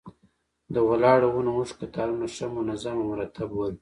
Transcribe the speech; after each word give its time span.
د 0.73 0.75
ولاړو 0.89 1.27
ونو 1.33 1.51
اوږد 1.55 1.77
قطارونه 1.81 2.25
ښه 2.35 2.45
منظم 2.55 2.95
او 3.01 3.07
مرتب 3.11 3.49
ول. 3.53 3.69